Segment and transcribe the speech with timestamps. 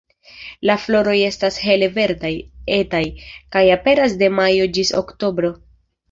[0.67, 2.31] La floroj estas hele verdaj,
[2.77, 3.01] etaj,
[3.55, 5.53] kaj aperas de majo ĝis oktobro.